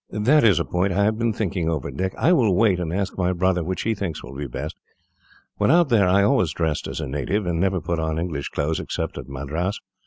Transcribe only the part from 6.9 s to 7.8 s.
a native, and never